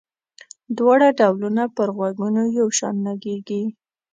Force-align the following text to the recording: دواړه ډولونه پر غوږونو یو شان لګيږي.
دواړه 0.77 1.07
ډولونه 1.19 1.63
پر 1.75 1.87
غوږونو 1.95 2.43
یو 2.59 2.67
شان 2.77 2.95
لګيږي. 3.07 3.61